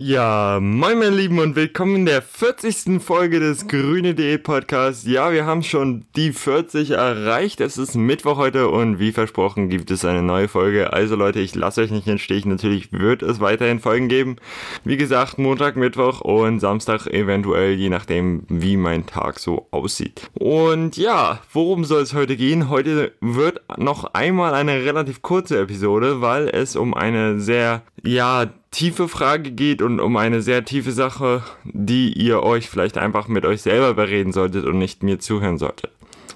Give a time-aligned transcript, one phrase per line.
[0.00, 3.02] Ja, moin meine Lieben und willkommen in der 40.
[3.02, 5.04] Folge des Grüne Diät Podcasts.
[5.04, 7.60] Ja, wir haben schon die 40 erreicht.
[7.60, 10.92] Es ist Mittwoch heute und wie versprochen gibt es eine neue Folge.
[10.92, 12.46] Also Leute, ich lasse euch nicht Stich.
[12.46, 14.36] Natürlich wird es weiterhin Folgen geben.
[14.84, 20.30] Wie gesagt, Montag, Mittwoch und Samstag eventuell, je nachdem, wie mein Tag so aussieht.
[20.34, 22.70] Und ja, worum soll es heute gehen?
[22.70, 29.08] Heute wird noch einmal eine relativ kurze Episode, weil es um eine sehr, ja, tiefe
[29.08, 33.62] Frage geht und um eine sehr tiefe Sache, die ihr euch vielleicht einfach mit euch
[33.62, 35.90] selber bereden solltet und nicht mir zuhören solltet.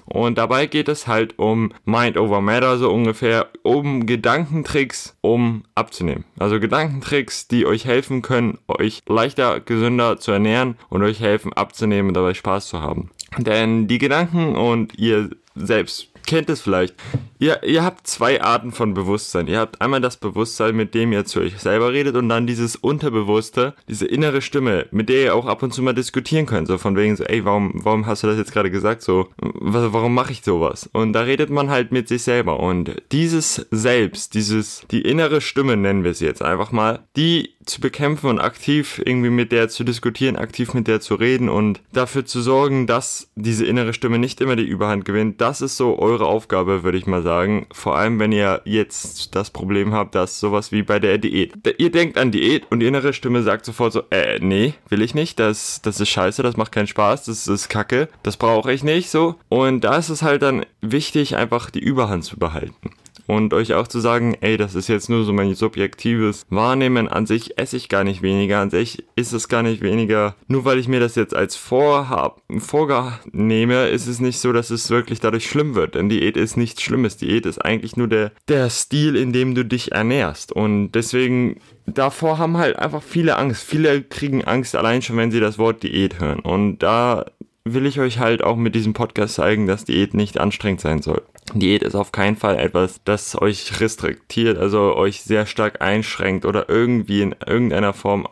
[0.05, 6.25] Und dabei geht es halt um Mind over Matter, so ungefähr, um Gedankentricks, um abzunehmen.
[6.37, 12.09] Also Gedankentricks, die euch helfen können, euch leichter, gesünder zu ernähren und euch helfen abzunehmen
[12.09, 13.11] und dabei Spaß zu haben.
[13.37, 16.95] Denn die Gedanken und ihr selbst kennt es vielleicht.
[17.39, 19.47] Ihr, ihr habt zwei Arten von Bewusstsein.
[19.47, 22.75] Ihr habt einmal das Bewusstsein, mit dem ihr zu euch selber redet und dann dieses
[22.75, 26.67] Unterbewusste, diese innere Stimme, mit der ihr auch ab und zu mal diskutieren könnt.
[26.67, 29.01] So von wegen so, ey, warum, warum hast du das jetzt gerade gesagt?
[29.01, 30.89] So, warum mache ich sowas?
[30.93, 32.59] Und da redet man halt mit sich selber.
[32.59, 37.81] Und dieses Selbst, dieses, die innere Stimme nennen wir sie jetzt einfach mal, die zu
[37.81, 42.25] bekämpfen und aktiv irgendwie mit der zu diskutieren, aktiv mit der zu reden und dafür
[42.25, 45.41] zu sorgen, dass diese innere Stimme nicht immer die Überhand gewinnt.
[45.41, 47.67] Das ist so eure Aufgabe, würde ich mal sagen.
[47.71, 51.53] Vor allem, wenn ihr jetzt das Problem habt, dass sowas wie bei der Diät.
[51.77, 55.15] Ihr denkt an Diät und die innere Stimme sagt sofort so, äh, nee, will ich
[55.15, 58.83] nicht, das, das ist scheiße, das macht keinen Spaß, das ist kacke, das brauche ich
[58.83, 59.35] nicht, so.
[59.49, 62.91] Und da ist es halt dann wichtig, einfach die Überhand zu behalten
[63.27, 67.07] und euch auch zu sagen, ey, das ist jetzt nur so mein subjektives Wahrnehmen.
[67.07, 70.35] An sich esse ich gar nicht weniger, an sich ist es gar nicht weniger.
[70.47, 74.89] Nur weil ich mir das jetzt als Vorhab, vornehme, ist es nicht so, dass es
[74.89, 75.95] wirklich dadurch schlimm wird.
[75.95, 77.17] Denn Diät ist nichts Schlimmes.
[77.17, 80.51] Diät ist eigentlich nur der, der Stil, in dem du dich ernährst.
[80.51, 83.63] Und deswegen davor haben halt einfach viele Angst.
[83.63, 86.39] Viele kriegen Angst allein schon, wenn sie das Wort Diät hören.
[86.39, 87.25] Und da
[87.65, 91.21] will ich euch halt auch mit diesem Podcast zeigen, dass Diät nicht anstrengend sein soll.
[91.53, 96.69] Diät ist auf keinen Fall etwas, das euch restriktiert, also euch sehr stark einschränkt oder
[96.69, 98.27] irgendwie in irgendeiner Form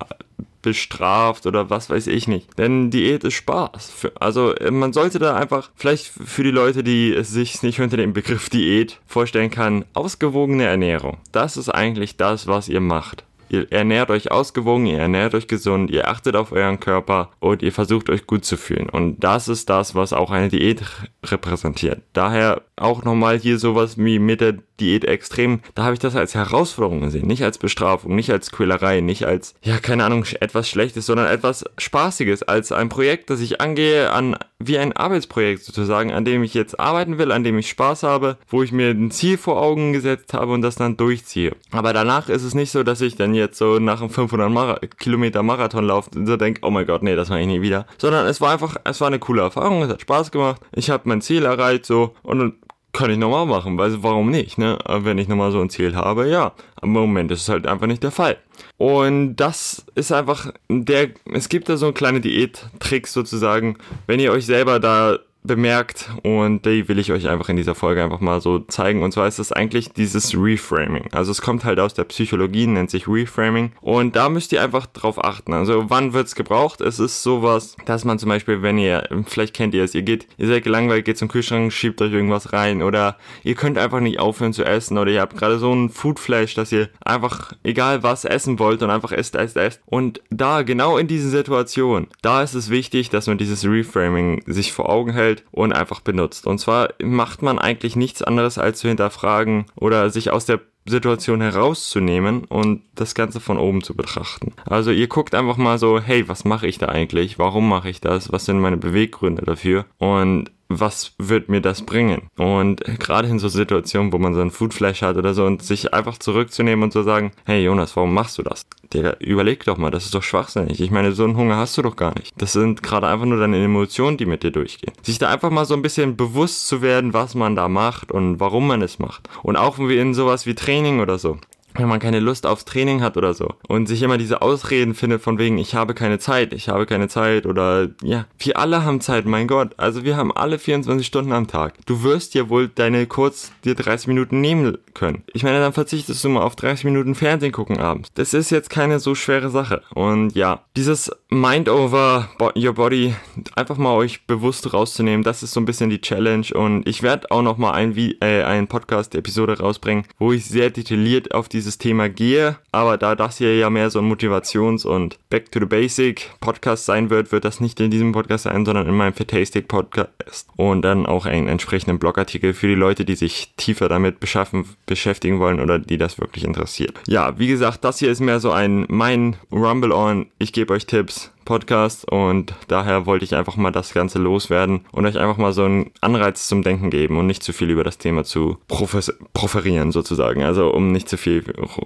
[0.61, 2.57] bestraft oder was weiß ich nicht.
[2.57, 4.09] Denn Diät ist Spaß.
[4.19, 8.13] Also man sollte da einfach, vielleicht für die Leute, die es sich nicht unter dem
[8.13, 11.17] Begriff Diät vorstellen kann, ausgewogene Ernährung.
[11.31, 13.23] Das ist eigentlich das, was ihr macht.
[13.51, 17.73] Ihr ernährt euch ausgewogen, ihr ernährt euch gesund, ihr achtet auf euren Körper und ihr
[17.73, 18.87] versucht euch gut zu fühlen.
[18.87, 20.81] Und das ist das, was auch eine Diät
[21.23, 22.01] repräsentiert.
[22.13, 26.33] Daher auch nochmal hier sowas wie mit der Diät extrem, da habe ich das als
[26.33, 31.05] Herausforderung gesehen, nicht als Bestrafung, nicht als Quälerei, nicht als, ja, keine Ahnung, etwas Schlechtes,
[31.05, 36.25] sondern etwas Spaßiges, als ein Projekt, das ich angehe, an, wie ein Arbeitsprojekt sozusagen, an
[36.25, 39.37] dem ich jetzt arbeiten will, an dem ich Spaß habe, wo ich mir ein Ziel
[39.37, 41.55] vor Augen gesetzt habe und das dann durchziehe.
[41.71, 44.79] Aber danach ist es nicht so, dass ich dann jetzt so nach einem 500 Mara
[44.97, 47.85] Kilometer Marathonlauf so denke, oh mein Gott, nee, das mache ich nie wieder.
[47.99, 51.10] Sondern es war einfach, es war eine coole Erfahrung, es hat Spaß gemacht, ich habe
[51.11, 52.55] mein Ziel erreicht so und
[52.93, 54.77] kann ich nochmal machen, weil warum nicht, ne?
[54.87, 56.53] Wenn ich nochmal so ein Ziel habe, ja.
[56.81, 58.37] Im Moment ist es halt einfach nicht der Fall.
[58.77, 63.77] Und das ist einfach der, es gibt da so kleine Diät-Tricks sozusagen,
[64.07, 68.03] wenn ihr euch selber da bemerkt und die will ich euch einfach in dieser Folge
[68.03, 69.01] einfach mal so zeigen.
[69.01, 71.09] Und zwar ist das eigentlich dieses Reframing.
[71.11, 73.71] Also es kommt halt aus der Psychologie, nennt sich Reframing.
[73.81, 75.53] Und da müsst ihr einfach drauf achten.
[75.53, 76.81] Also wann wird's gebraucht?
[76.81, 80.27] Es ist sowas, dass man zum Beispiel, wenn ihr, vielleicht kennt ihr es, ihr geht,
[80.37, 84.19] ihr seid gelangweilt, geht zum Kühlschrank, schiebt euch irgendwas rein oder ihr könnt einfach nicht
[84.19, 88.25] aufhören zu essen oder ihr habt gerade so ein Foodflash, dass ihr einfach egal was
[88.25, 89.81] essen wollt und einfach esst, esst, esst.
[89.85, 94.71] Und da, genau in diesen Situationen, da ist es wichtig, dass man dieses Reframing sich
[94.71, 96.47] vor Augen hält stellt und einfach benutzt.
[96.47, 101.41] Und zwar macht man eigentlich nichts anderes als zu hinterfragen oder sich aus der Situation
[101.41, 104.53] herauszunehmen und das Ganze von oben zu betrachten.
[104.65, 107.37] Also ihr guckt einfach mal so, hey, was mache ich da eigentlich?
[107.37, 108.31] Warum mache ich das?
[108.31, 109.85] Was sind meine Beweggründe dafür?
[109.99, 110.49] Und
[110.79, 112.29] was wird mir das bringen?
[112.37, 115.93] Und gerade in so Situationen, wo man so ein Foodflash hat oder so und sich
[115.93, 118.65] einfach zurückzunehmen und zu sagen, hey Jonas, warum machst du das?
[118.93, 120.81] Digga, überleg doch mal, das ist doch schwachsinnig.
[120.81, 122.33] Ich meine, so einen Hunger hast du doch gar nicht.
[122.37, 124.93] Das sind gerade einfach nur deine Emotionen, die mit dir durchgehen.
[125.01, 128.39] Sich da einfach mal so ein bisschen bewusst zu werden, was man da macht und
[128.39, 129.29] warum man es macht.
[129.43, 131.37] Und auch in sowas wie Training oder so
[131.81, 135.21] wenn man keine Lust aufs Training hat oder so und sich immer diese Ausreden findet
[135.21, 139.01] von wegen, ich habe keine Zeit, ich habe keine Zeit oder ja, wir alle haben
[139.01, 141.73] Zeit, mein Gott, also wir haben alle 24 Stunden am Tag.
[141.85, 145.23] Du wirst ja wohl deine kurz dir 30 Minuten nehmen können.
[145.33, 148.11] Ich meine, dann verzichtest du mal auf 30 Minuten Fernsehen gucken abends.
[148.13, 153.15] Das ist jetzt keine so schwere Sache und ja, dieses Mind over your body
[153.55, 157.31] einfach mal euch bewusst rauszunehmen, das ist so ein bisschen die Challenge und ich werde
[157.31, 161.61] auch noch mal ein, äh, ein Podcast Episode rausbringen, wo ich sehr detailliert auf die
[161.71, 162.57] dieses Thema gehe.
[162.71, 166.85] Aber da das hier ja mehr so ein Motivations- und Back to the Basic Podcast
[166.85, 170.81] sein wird, wird das nicht in diesem Podcast sein, sondern in meinem Fantastic Podcast und
[170.81, 175.59] dann auch einen entsprechenden Blogartikel für die Leute, die sich tiefer damit beschaffen, beschäftigen wollen
[175.59, 176.99] oder die das wirklich interessiert.
[177.07, 180.27] Ja, wie gesagt, das hier ist mehr so ein mein Rumble on.
[180.39, 185.05] Ich gebe euch Tipps Podcast und daher wollte ich einfach mal das Ganze loswerden und
[185.05, 187.97] euch einfach mal so einen Anreiz zum Denken geben und nicht zu viel über das
[187.97, 191.43] Thema zu proferieren sozusagen, also um nicht zu viel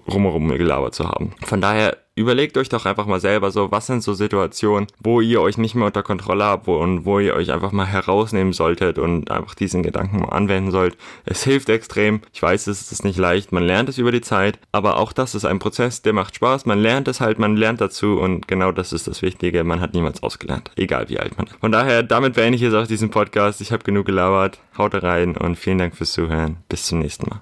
[0.07, 1.33] rumherum gelabert zu haben.
[1.43, 5.41] Von daher überlegt euch doch einfach mal selber so, was sind so Situationen, wo ihr
[5.41, 8.97] euch nicht mehr unter Kontrolle habt wo, und wo ihr euch einfach mal herausnehmen solltet
[8.97, 10.97] und einfach diesen Gedanken mal anwenden sollt.
[11.25, 12.21] Es hilft extrem.
[12.33, 13.51] Ich weiß, es ist nicht leicht.
[13.51, 16.65] Man lernt es über die Zeit, aber auch das ist ein Prozess, der macht Spaß.
[16.65, 19.63] Man lernt es halt, man lernt dazu und genau das ist das Wichtige.
[19.63, 21.57] Man hat niemals ausgelernt, egal wie alt man ist.
[21.59, 23.59] Von daher, damit beende ich jetzt auch diesen Podcast.
[23.59, 24.59] Ich habe genug gelabert.
[24.77, 26.57] Haut rein und vielen Dank fürs Zuhören.
[26.69, 27.39] Bis zum nächsten Mal.